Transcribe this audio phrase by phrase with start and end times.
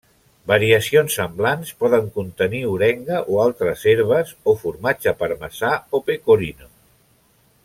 [0.51, 6.73] Variacions semblants poden contenir orenga o altres herbes, o formatge parmesà o pecorino.